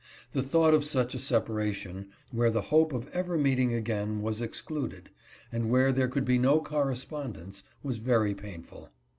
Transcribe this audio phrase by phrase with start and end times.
[0.31, 5.11] The thought of such a separation, where the hope of ever meeting again was excluded,
[5.51, 8.89] and where there could be no correspondence, was very painful.